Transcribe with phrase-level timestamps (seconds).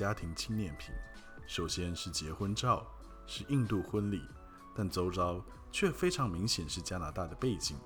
[0.00, 0.94] 家庭纪念品，
[1.46, 2.86] 首先是结婚照，
[3.26, 4.26] 是印度婚礼，
[4.74, 7.76] 但周遭却非常明显是加拿大的背景。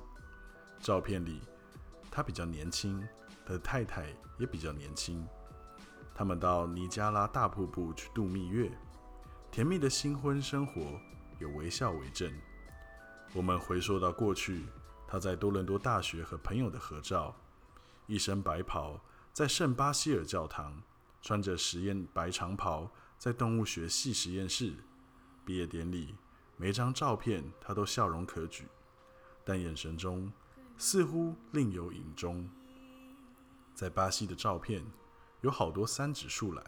[0.78, 1.41] 照片里，
[2.12, 3.05] 他比较年轻，
[3.45, 4.06] 他的太太
[4.38, 5.27] 也比较年轻。
[6.14, 8.70] 他们到尼加拉大瀑布去度蜜月，
[9.50, 10.80] 甜蜜的新婚生活
[11.41, 12.33] 有微笑为证。
[13.33, 14.66] 我们回溯到过去，
[15.08, 17.34] 他在多伦多大学和朋友的合照，
[18.06, 19.00] 一身白袍，
[19.33, 20.80] 在圣巴希尔教堂，
[21.24, 22.88] 穿着实验白长袍，
[23.19, 24.75] 在动物学系实验室。
[25.44, 26.14] 毕业典礼，
[26.58, 28.64] 每张照片他都笑容可掬，
[29.42, 30.31] 但眼神中
[30.77, 32.48] 似乎另有隐衷。
[33.75, 34.84] 在巴西的照片。
[35.41, 36.64] 有好多三指树懒。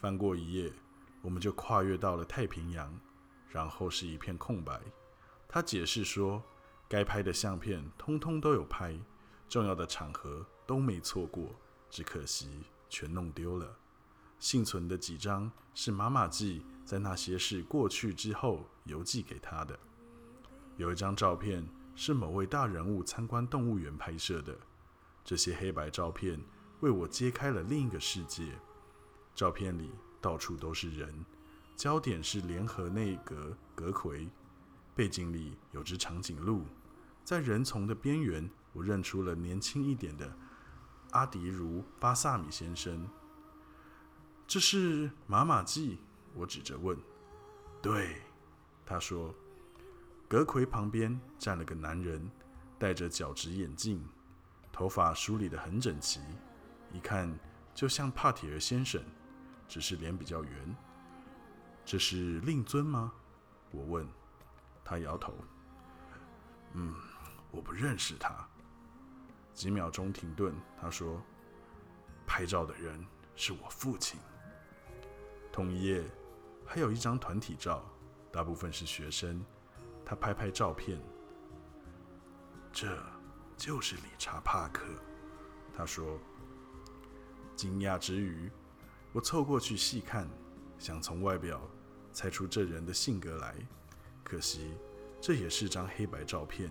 [0.00, 0.72] 翻过一页，
[1.20, 2.98] 我们就跨越到了太平洋，
[3.50, 4.80] 然后是一片空白。
[5.46, 6.42] 他解释说，
[6.88, 8.98] 该拍的相片通通都有拍，
[9.50, 11.54] 重要的场合都没错过，
[11.90, 13.76] 只可惜全弄丢了。
[14.38, 19.78] 幸存的几张是妈妈记在那些事过去之后邮寄给他的。
[20.76, 24.56] 有一张照片是某位大人物参观动物园拍摄的。
[25.24, 26.40] 这些黑白照片。
[26.80, 28.56] 为我揭开了另一个世界。
[29.34, 31.24] 照片里到处都是人，
[31.74, 34.28] 焦点是联合内阁阁魁，
[34.94, 36.64] 背景里有只长颈鹿。
[37.24, 40.32] 在人丛的边缘，我认出了年轻一点的
[41.10, 43.08] 阿迪如巴萨米先生。
[44.46, 45.98] 这是马马记，
[46.34, 46.96] 我指着问。
[47.80, 48.22] 对，
[48.84, 49.34] 他说。
[50.28, 52.30] 阁魁旁边站了个男人，
[52.78, 54.06] 戴着角质眼镜，
[54.70, 56.20] 头发梳理得很整齐。
[56.92, 57.34] 一看
[57.74, 59.02] 就像帕提尔先生，
[59.66, 60.76] 只是脸比较圆。
[61.82, 63.10] 这是令尊吗？
[63.70, 64.06] 我问。
[64.84, 65.32] 他摇头。
[66.74, 66.94] 嗯，
[67.50, 68.46] 我不认识他。
[69.58, 71.20] 几秒钟停顿，他说
[72.24, 73.04] ：“拍照的人
[73.34, 74.20] 是我父亲。”
[75.50, 76.04] 同一页
[76.64, 77.84] 还有一张团体照，
[78.30, 79.44] 大部分是学生。
[80.04, 81.00] 他拍拍照片。
[82.72, 82.86] 这
[83.56, 84.84] 就是理查·帕克。
[85.76, 86.20] 他说。
[87.56, 88.48] 惊讶之余，
[89.12, 90.28] 我凑过去细看，
[90.78, 91.60] 想从外表
[92.12, 93.56] 猜出这人的性格来。
[94.22, 94.72] 可惜，
[95.20, 96.70] 这也是张黑白照片，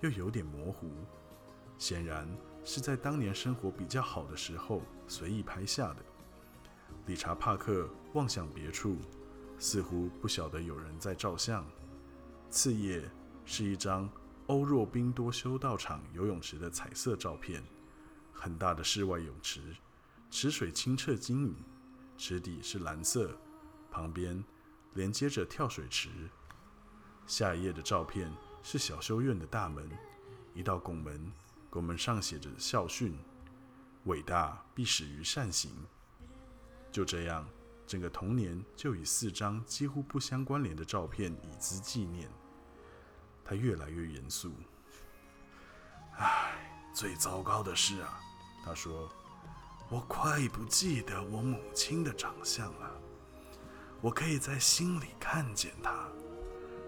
[0.00, 0.88] 又有点模糊，
[1.80, 2.28] 显然
[2.62, 6.04] 是在当年生活比较好的时候随意拍下的。
[7.06, 8.98] 理查·帕克望向别处，
[9.58, 11.66] 似乎不晓得有人在照相。
[12.50, 13.10] 次页
[13.46, 14.08] 是一张
[14.48, 17.64] 欧若宾多修道场游泳池的彩色照片，
[18.30, 19.74] 很大的室外泳池。
[20.30, 21.56] 池水清澈晶莹，
[22.18, 23.34] 池底是蓝色，
[23.90, 24.44] 旁边
[24.92, 26.10] 连接着跳水池。
[27.26, 28.30] 下一页的照片
[28.62, 29.88] 是小修院的大门，
[30.52, 31.32] 一道拱门，
[31.70, 33.16] 拱门上写着校训
[34.04, 35.70] ：“伟大必始于善行。”
[36.92, 37.48] 就这样，
[37.86, 42.28] 整个童年就以四张几乎不相关联的照片以资纪念。
[43.44, 44.52] 他越来越严肃。
[46.16, 46.52] 唉，
[46.92, 48.20] 最糟糕的是啊，
[48.64, 49.10] 他说。
[49.92, 52.92] 我快不记得我母亲的长相了。
[54.00, 56.06] 我可以在心里看见她，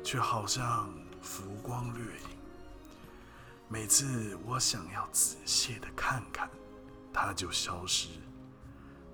[0.04, 0.88] 却好像
[1.20, 2.31] 浮光掠影。
[3.72, 6.46] 每次我想要仔细的看看，
[7.10, 8.10] 它就消失。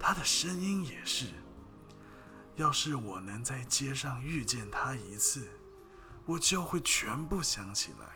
[0.01, 1.27] 它的声音也是。
[2.57, 5.47] 要是我能在街上遇见它一次，
[6.27, 8.09] 我就会全部想起来。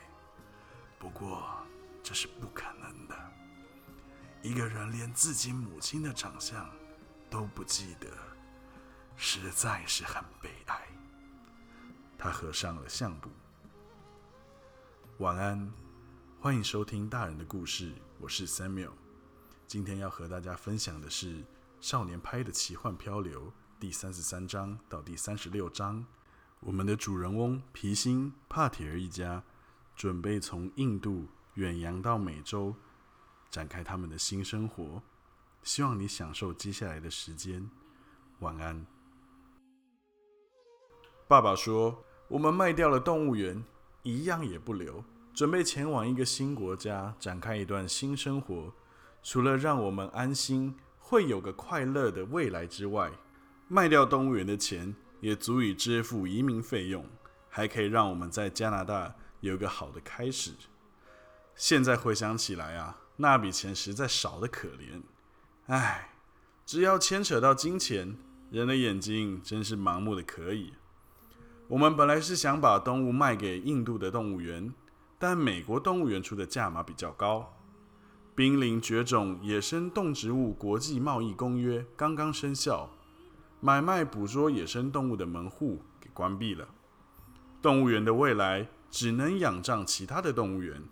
[0.98, 1.64] 不过
[2.02, 3.16] 这是不可能的。
[4.42, 6.68] 一个人连自己母亲的长相
[7.30, 8.08] 都不记得，
[9.16, 10.88] 实在是很悲哀。
[12.18, 13.30] 他合上了相簿。
[15.18, 15.72] 晚安，
[16.42, 18.90] 欢迎收听大人的故事，我是 Samuel。
[19.68, 21.36] 今天要和大家分享的是
[21.80, 23.46] 《少年拍的奇幻漂流》
[23.78, 26.04] 第三十三章到第三十六章。
[26.58, 29.44] 我们的主人翁皮辛帕铁尔一家
[29.94, 32.74] 准备从印度远洋到美洲。
[33.48, 35.00] 展开他们的新生活，
[35.62, 37.70] 希望你享受接下来的时间。
[38.40, 38.84] 晚安。
[41.28, 43.64] 爸爸说：“我们卖掉了动物园，
[44.02, 48.72] 一样也不留，准备前往一个新国家，展开一段新生活。
[49.22, 53.10] 除了让我们安心，会有个快乐的未来之外，
[53.68, 57.06] 卖掉动物园的钱也足以支付移民费用，
[57.48, 60.52] 还可以让我们在加拿大有个好的开始。
[61.54, 65.02] 现在回想起来啊。”那笔钱实在少得可怜，
[65.66, 66.08] 唉，
[66.64, 68.16] 只要牵扯到金钱，
[68.50, 70.72] 人的眼睛真是盲目的可以。
[71.68, 74.72] 我们本来是想把动物卖给印度的动物园，
[75.22, 77.54] 但美国动物园出的价码比较高。
[78.34, 82.90] 濒临绝种野生动植物国际贸易公约刚刚生效，
[83.60, 86.66] 买卖捕捉野生动物的门户给关闭了。
[87.62, 90.82] 动物园的未来只能仰仗其他的动物园，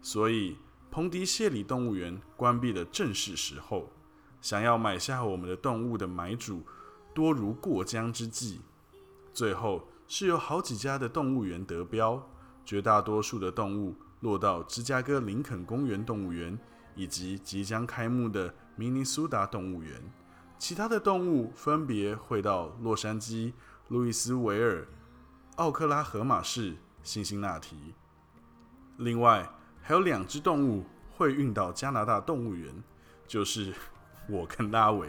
[0.00, 0.56] 所以
[0.90, 3.92] 蓬迪谢里动物园关闭的正是时候。
[4.40, 6.64] 想要买下我们的动物的买主
[7.14, 8.58] 多如过江之鲫。
[9.32, 12.28] 最后是有好几家的动物园得标，
[12.64, 16.58] 绝大多数的动物落到芝加哥林肯公园动物园
[16.94, 20.00] 以及即将开幕的明尼苏达动物园，
[20.58, 23.52] 其他的动物分别会到洛杉矶、
[23.88, 24.86] 路易斯维尔。
[25.56, 27.76] 奥克拉荷马市、辛辛那提，
[28.96, 29.50] 另外
[29.82, 32.72] 还有两只动物会运到加拿大动物园，
[33.26, 33.74] 就是
[34.30, 35.08] 我跟拉维。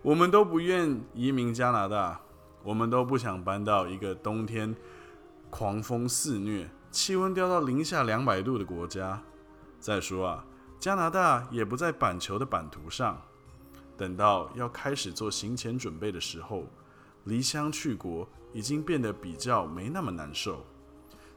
[0.00, 2.18] 我们都不愿移民加拿大，
[2.62, 4.74] 我们都不想搬到一个冬天
[5.50, 9.22] 狂风肆虐、气温掉到零下两百度的国家。
[9.80, 10.44] 再说啊，
[10.78, 13.20] 加拿大也不在板球的版图上。
[13.96, 16.64] 等到要开始做行前准备的时候，
[17.24, 18.28] 离乡去国。
[18.54, 20.64] 已经变得比较没那么难受，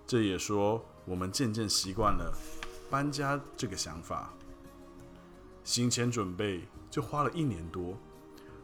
[0.07, 2.33] 这也说我们渐渐习惯了
[2.89, 4.33] 搬家这个想法。
[5.65, 7.97] 行前准备就花了一年多。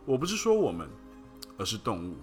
[0.06, 0.90] 我不是说我们，
[1.58, 2.16] 而是动物。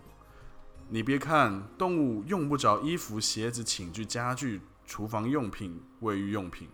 [0.88, 6.68] 你别看动物用不着衣服、鞋子、寝具、家具、厨房用品、卫浴用品，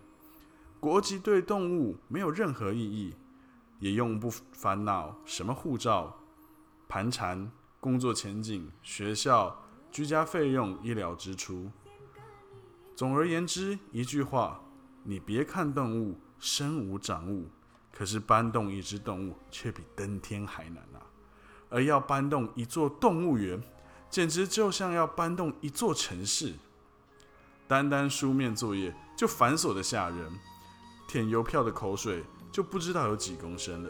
[0.79, 3.15] 国籍对动物没有任何意义，
[3.79, 6.17] 也用不烦恼什么护照、
[6.87, 7.51] 盘缠。
[7.79, 9.59] 工作前景、学校、
[9.91, 11.71] 居家费用、医疗支出。
[12.95, 14.61] 总而言之，一句话，
[15.03, 17.47] 你别看动物身无长物，
[17.91, 21.01] 可是搬动一只动物却比登天还难啊！
[21.71, 23.59] 而要搬动一座动物园，
[24.11, 26.53] 简直就像要搬动一座城市。
[27.67, 30.31] 单单书面作业就繁琐的吓人，
[31.07, 33.89] 舔邮票的口水就不知道有几公升了。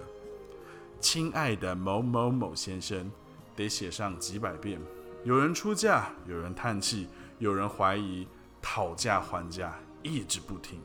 [1.01, 3.12] 亲爱的某某某先生。
[3.53, 4.79] 得写上几百遍，
[5.25, 8.25] 有人出价，有人叹气，有人怀疑，
[8.62, 10.79] 讨价还价，一直不停。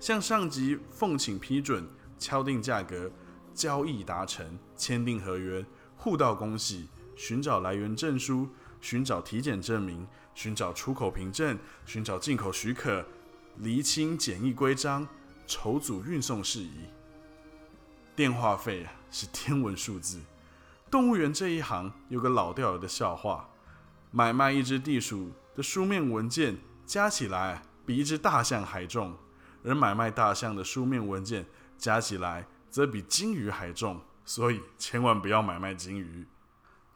[0.00, 1.86] 向上级奉请批准，
[2.18, 3.08] 敲定价格，
[3.54, 5.64] 交易达成，签订合约，
[5.96, 8.48] 互道恭喜，寻找来源证书，
[8.80, 13.04] 寻找体检证明，寻找出口凭证，寻找进口许可，
[13.58, 15.06] 厘清检疫规章，
[15.46, 16.86] 筹组运送事宜。
[18.16, 20.20] 电话费是天文数字。
[20.90, 23.48] 动物园这一行有个老掉牙的笑话：
[24.10, 29.16] 买卖一只地鼠的书面文件加起来比一只大象还重，
[29.62, 31.46] 而买卖大象的书面文件
[31.78, 34.00] 加起来则比金鱼还重。
[34.24, 36.26] 所以千万不要买卖金鱼。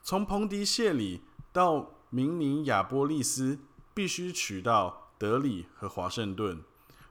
[0.06, 3.58] 从彭迪谢里到明尼亚波利斯，
[3.94, 6.62] 必须取到德里和华盛顿，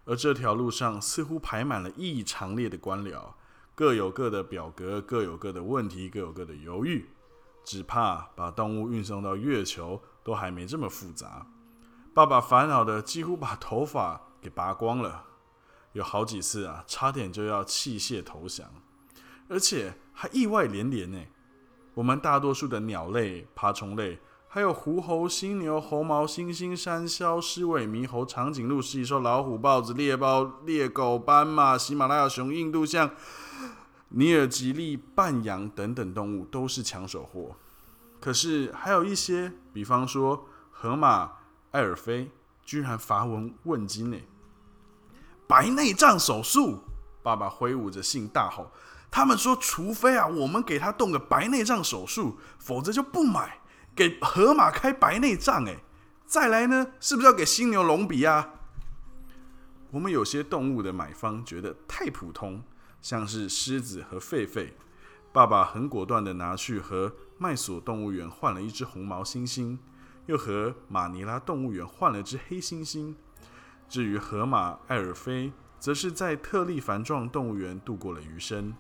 [0.06, 3.34] 而这条路上似乎排满了异常列的官僚。
[3.74, 7.10] 各有各的表格，各有各的问题，各有各的犹豫。
[7.63, 11.48] 只怕把动物运送到月球都还没这么复杂。
[12.13, 15.25] 爸爸烦恼的几乎把头发给拔光了，
[15.94, 18.72] 有好几次啊，差点就要弃械投降，
[19.50, 21.20] 而且还意外连连呢。
[21.95, 33.12] 我们大多数的鸟类、爬虫类，还有狐猴、犀牛、猴毛、猩猩、山魈、狮尾猕猴、长颈鹿、食蚁兽、老虎、豹子、猎豹、猎狗、斑马、喜马拉雅熊、印度象。
[34.15, 37.55] 尼尔吉利、半羊等等动物都是抢手货，
[38.19, 41.31] 可是还有一些，比方说河马
[41.71, 42.29] 艾尔菲，
[42.63, 44.17] 居然乏文问津呢。
[45.47, 46.83] 白内障手术，
[47.23, 48.69] 爸爸挥舞着信大吼
[49.15, 53.60] ：“他们说，除非啊，我们给他动个白内障手术，否则就不买。
[53.96, 55.84] 给河马开白内障，哎，
[56.25, 58.55] 再来呢，是不是要给犀牛隆鼻啊？”
[59.93, 62.63] 我们有些动物的买方觉得太普通。
[63.03, 64.70] 像是狮子和狒狒，
[65.32, 69.77] 爸爸很果断的拿去和麦索动物园换了一只红毛猩猩，
[70.25, 73.13] 又和马尼拉动物园换了只黑猩猩。
[73.88, 78.74] 至于河马艾尔菲，则是在特立凡状动物园度过了余生。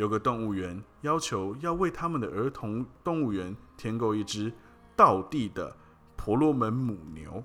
[0.00, 4.50] 有个动物园要求要为他们的儿童动物园添购一只
[4.96, 5.76] 道地的
[6.16, 7.44] 婆罗门母牛，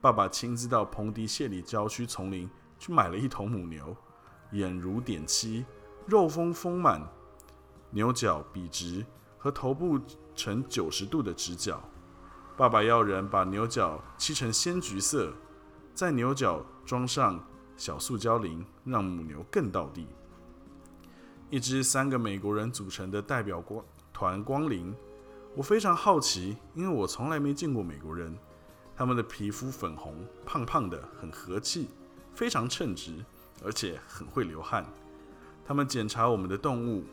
[0.00, 3.96] 爸爸亲自到彭迪谢里郊区丛林去买了一头母牛。
[4.52, 5.64] 眼如点漆，
[6.06, 7.02] 肉丰丰满，
[7.90, 9.04] 牛角笔直，
[9.36, 9.98] 和头部
[10.36, 11.82] 呈九十度的直角。
[12.56, 15.32] 爸爸要人把牛角漆成鲜橘色，
[15.92, 17.44] 在牛角装上
[17.76, 20.06] 小塑胶铃，让母牛更到地。
[21.50, 24.94] 一支三个美国人组成的代表光团光临，
[25.54, 28.34] 我非常好奇，因为我从来没见过美国人。
[28.96, 30.14] 他们的皮肤粉红，
[30.46, 31.88] 胖胖的，很和气，
[32.32, 33.24] 非常称职。
[33.62, 34.86] 而且很会流汗。
[35.66, 37.04] 他们检查我们的动物，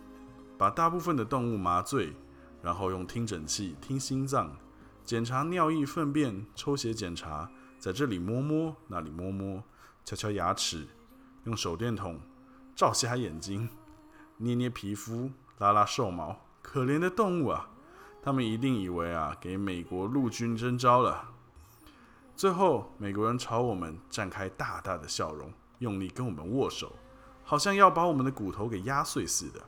[0.58, 2.14] 把大部分的动物麻醉，
[2.62, 4.56] 然后用听诊器听心脏，
[5.04, 9.62] 检查尿液、粪便、抽血检查，在这里摸摸，那里摸摸，
[10.06, 10.88] 敲敲牙齿，
[11.44, 12.18] 用手电筒
[12.74, 13.68] 照瞎眼睛，
[14.38, 16.38] 捏捏皮肤，拉拉兽毛。
[16.62, 17.70] 可怜的动物啊！
[18.22, 21.30] 他们一定以为啊，给美国陆军征招了。
[22.36, 26.94] 最后，美国人朝我们绽开大大的笑容，用力跟我们握手，
[27.44, 29.62] 好像要把我们的骨头给压碎似的。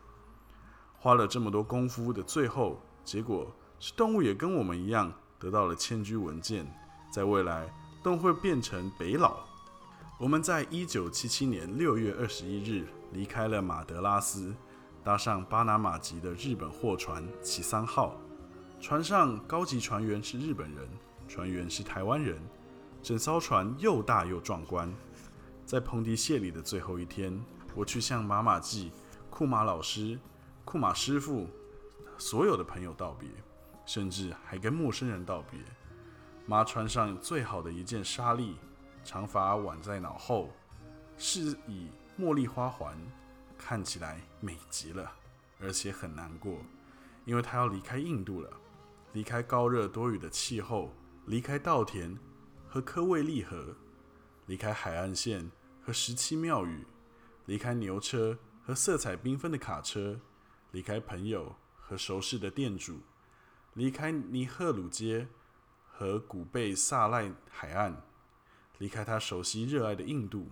[0.99, 6.71] 花了这么多功夫的最后结果，是动物也跟我们一样得到了迁居文件，
[7.11, 7.73] 在未来
[8.03, 9.48] 都会变成北老。
[10.19, 14.53] 我们在一九七七年六月二十一日离开了马德拉斯，
[15.01, 18.17] 搭上巴拿马籍的日本货船“启三号”。
[18.81, 20.89] 船上高级船员是日本人，
[21.25, 22.37] 船员是台湾人。
[23.01, 24.93] 整艘船又大又壮观。
[25.65, 27.41] 在蓬迪谢里的最后一天，
[27.73, 28.91] 我去向马马季、
[29.29, 30.19] 库马老师、
[30.65, 31.47] 库马师傅
[32.17, 33.29] 所有的朋友道别，
[33.85, 35.57] 甚至还跟陌生人道别。
[36.45, 38.57] 马船上最好的一件纱丽，
[39.03, 40.51] 长发挽在脑后，
[41.17, 41.89] 是以
[42.19, 42.97] 茉莉花环，
[43.57, 45.11] 看起来美极了，
[45.59, 46.59] 而且很难过，
[47.25, 48.49] 因为他要离开印度了。
[49.13, 50.93] 离开高热多雨的气候，
[51.25, 52.15] 离开稻田
[52.67, 53.75] 和科卫利河，
[54.45, 55.49] 离开海岸线
[55.81, 56.85] 和十七庙宇，
[57.45, 60.19] 离开牛车和色彩缤纷的卡车，
[60.71, 62.99] 离开朋友和熟识的店主，
[63.73, 65.27] 离开尼赫鲁街
[65.87, 67.99] 和古贝萨赖海岸，
[68.79, 70.49] 离开他熟悉热爱的印度。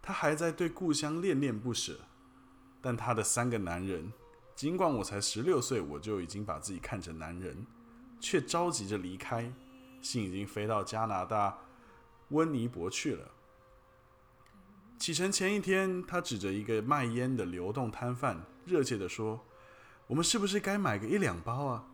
[0.00, 2.00] 他还在对故乡恋恋不舍，
[2.80, 4.12] 但他的三个男人。
[4.54, 7.66] 尽管我才十六岁，我就已经把自己看成男人，
[8.20, 9.52] 却着急着离开，
[10.00, 11.58] 心已经飞到加拿大
[12.28, 13.30] 温尼伯去了。
[14.96, 19.44] 启程前一天，他指着一个卖烟的流动摊贩，热切地说
[20.06, 21.84] ：“我们是不是该买个一两包啊？”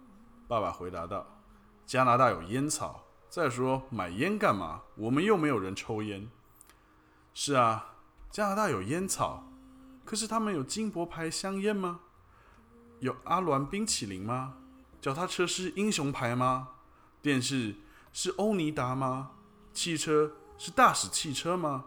[0.46, 1.26] 爸爸回答道
[1.86, 4.82] ：“加拿大有烟草，再说买烟干嘛？
[4.96, 6.28] 我们又没有人抽烟。
[7.32, 7.94] ”“是啊，
[8.28, 9.46] 加拿大有烟草，
[10.04, 12.00] 可是他们有金箔牌香烟吗？”
[12.98, 14.56] 有阿鸾冰淇淋吗？
[15.00, 16.70] 脚踏车是英雄牌吗？
[17.22, 17.76] 电视
[18.12, 19.30] 是欧尼达吗？
[19.72, 21.84] 汽车是大使汽车吗？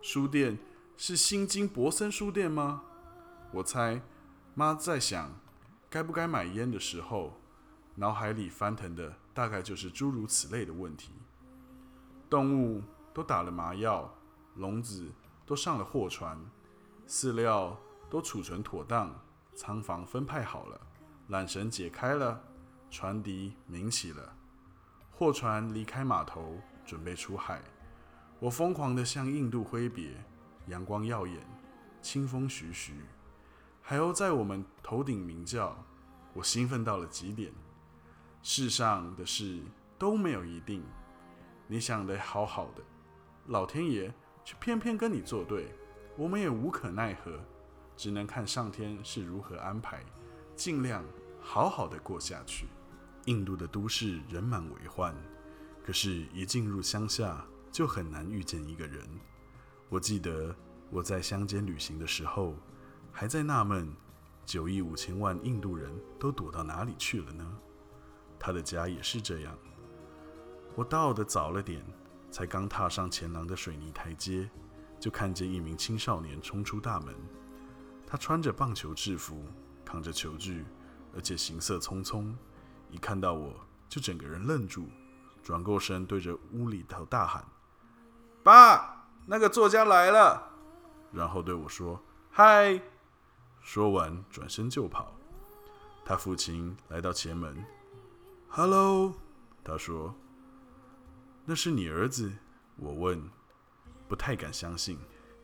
[0.00, 0.58] 书店
[0.96, 2.82] 是新金博森书店吗？
[3.50, 4.00] 我猜
[4.54, 5.32] 妈在想
[5.90, 7.40] 该不该买烟的时候，
[7.96, 11.12] 脑海里翻腾的大概就是诸如此类的问题。
[12.30, 14.10] 动物都打了麻药，
[14.54, 15.12] 笼子
[15.44, 16.38] 都上了货船，
[17.06, 17.76] 饲料
[18.08, 19.14] 都储存妥当。
[19.56, 20.80] 仓房分派好了，
[21.30, 22.42] 缆绳解开了，
[22.90, 24.34] 船笛鸣起了，
[25.12, 27.62] 货船离开码头，准备出海。
[28.40, 30.10] 我疯狂地向印度挥别，
[30.66, 31.40] 阳光耀眼，
[32.02, 32.94] 清风徐徐，
[33.80, 35.76] 海鸥在我们头顶鸣叫。
[36.32, 37.52] 我兴奋到了极点。
[38.46, 39.58] 世上的事
[39.98, 40.84] 都没有一定，
[41.66, 42.82] 你想的好好的，
[43.46, 44.12] 老天爷
[44.44, 45.74] 却偏偏跟你作对，
[46.14, 47.40] 我们也无可奈何。
[47.96, 50.04] 只能看上天是如何安排，
[50.54, 51.02] 尽量
[51.40, 52.66] 好好的过下去。
[53.24, 55.14] 印度的都市人满为患，
[55.82, 59.08] 可是，一进入乡下就很难遇见一个人。
[59.88, 60.54] 我记得
[60.90, 62.54] 我在乡间旅行的时候，
[63.10, 63.90] 还在纳闷：
[64.44, 67.58] 九亿五千万印度人都躲到哪里去了呢？
[68.44, 69.56] 他的家也是这样。
[70.74, 71.82] 我到的早了点，
[72.30, 74.50] 才刚踏上前廊的水泥台阶，
[75.00, 77.14] 就看见一名青少年冲出大门。
[78.06, 79.42] 他穿着棒球制服，
[79.82, 80.66] 扛着球具，
[81.14, 82.34] 而且行色匆匆。
[82.90, 83.54] 一看到我
[83.88, 84.90] 就整个人愣住，
[85.42, 87.42] 转过身对着屋里头大喊
[88.44, 90.50] ：“爸，那个作家来了！”
[91.10, 91.98] 然后对我说
[92.30, 92.78] ：“嗨！”
[93.62, 95.16] 说完转身就跑。
[96.04, 97.64] 他父亲来到前门
[98.56, 99.12] ：“Hello。”
[99.64, 100.14] 他说
[101.44, 102.32] ：“那是你儿子？”
[102.78, 103.20] 我问，
[104.06, 104.96] 不太敢相信。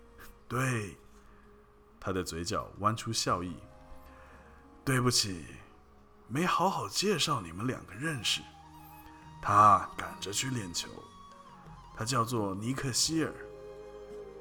[0.47, 0.97] 对。
[1.99, 3.57] 他的嘴角弯出笑意。
[4.85, 5.45] 对不起，
[6.29, 8.43] 没好好介绍你们两个认识。
[9.43, 10.89] 他赶着去练球，
[11.97, 13.35] 他叫做尼克希尔，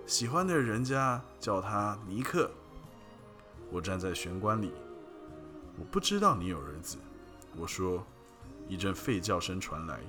[0.06, 2.52] 喜欢的人家叫他尼克。
[3.72, 4.72] 我站在玄关里，
[5.80, 7.00] 我不知道你有儿子。
[7.56, 8.06] 我说，
[8.70, 10.00] 一阵吠叫声传来，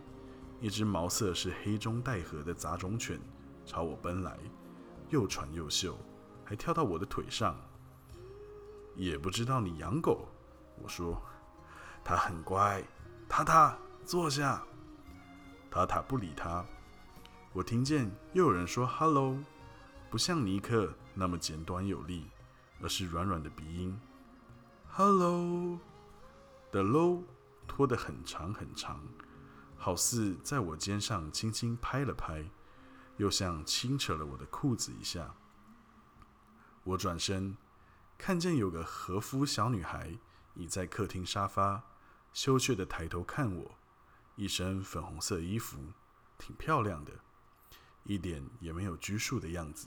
[0.61, 3.19] 一只毛色是黑中带褐的杂种犬
[3.65, 4.39] 朝我奔来，
[5.09, 5.99] 又喘又嗅。
[6.45, 7.57] 还跳到我的腿上，
[8.97, 10.27] 也不知道你养狗。
[10.83, 11.23] 我说，
[12.05, 12.83] 它很乖。
[13.29, 14.61] 塔塔，坐下。
[15.71, 16.65] 塔塔不理他。
[17.53, 19.39] 我听见又有人说 “hello”，
[20.11, 22.27] 不像尼克那么简短有力，
[22.83, 23.97] 而是软软的鼻音。
[24.89, 25.79] Hello
[26.73, 27.23] 的 low
[27.71, 29.01] 拖得很长很长，
[29.77, 32.45] 好似在我肩上轻轻拍了拍，
[33.17, 35.33] 又像轻扯了我的裤子一下。
[36.83, 37.57] 我转身，
[38.19, 40.19] 看见有个和服小女孩
[40.55, 41.81] 倚在客厅沙发，
[42.33, 43.79] 羞怯的抬头看我，
[44.35, 45.79] 一身粉红色衣服，
[46.39, 47.13] 挺漂亮的，
[48.03, 49.87] 一点也没有拘束的样子。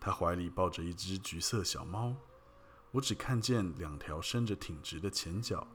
[0.00, 2.16] 她怀里抱着一只橘色小猫。
[2.92, 5.68] 我只看见两条伸着挺直的前脚，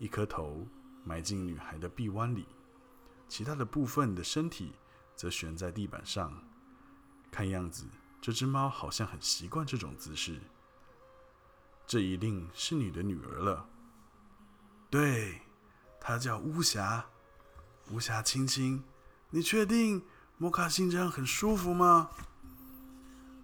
[0.00, 0.66] 一颗头
[1.04, 2.46] 埋进女孩的臂弯里，
[3.28, 4.72] 其他的部分的身体
[5.14, 6.32] 则悬在地板上。
[7.30, 7.84] 看样子，
[8.18, 10.40] 这只猫好像很习惯这种姿势。
[11.86, 13.68] 这一定是你的女儿了。
[14.88, 15.42] 对，
[16.00, 17.04] 她叫巫霞。
[17.90, 18.82] 巫霞亲亲，
[19.28, 20.02] 你确定
[20.38, 22.08] 摩卡星这样很舒服吗？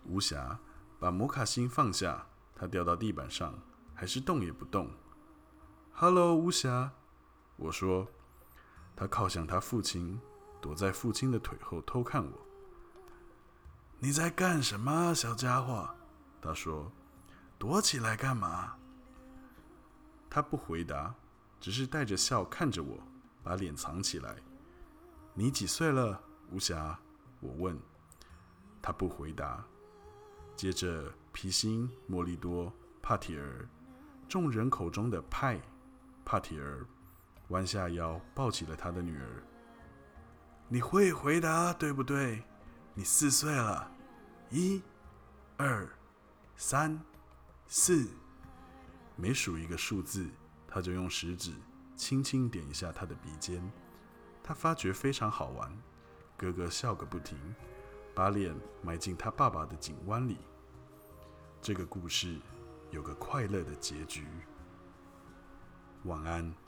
[0.07, 0.59] 巫霞
[0.99, 2.27] 把摩卡星放下。
[2.55, 3.53] 它掉到地板上，
[3.95, 4.91] 还是动也不动。
[5.99, 6.93] “Hello，巫霞。”
[7.57, 8.07] 我说。
[8.95, 10.21] 他靠向他父亲，
[10.61, 12.33] 躲在父亲的腿后偷看我。
[13.99, 15.89] “你在干什么，小家伙？”
[16.43, 16.93] 他说。
[17.57, 18.77] “躲起来干嘛？”
[20.29, 21.15] 他不回答，
[21.59, 22.99] 只是带着笑看着我，
[23.43, 24.37] 把脸藏起来。
[25.33, 26.95] “你几岁了，无暇？”
[27.41, 27.81] 我问。
[28.83, 29.65] 他不回答。
[30.55, 31.11] 接着。
[31.33, 32.73] 皮辛、莫利多、
[33.03, 33.69] 帕提尔，
[34.27, 35.61] 众人口中的派，
[36.27, 36.85] 帕提尔，
[37.51, 39.43] 弯下腰抱起了他的女儿。
[40.67, 42.43] 你会回答对不对？
[42.95, 43.89] 你四岁了，
[44.51, 44.83] 一、
[45.57, 45.89] 二、
[46.57, 47.01] 三、
[47.69, 48.09] 四，
[49.15, 50.29] 每数一个数字，
[50.67, 51.55] 他就用食指
[51.95, 53.63] 轻轻点一下他的鼻尖。
[54.43, 55.71] 他发觉非常好玩，
[56.39, 57.39] 咯咯笑个不停，
[58.17, 60.39] 把脸埋进他爸爸的颈弯里。
[61.63, 62.41] 这个故事
[62.91, 64.27] 有个快乐的结局。
[66.07, 66.66] 晚安。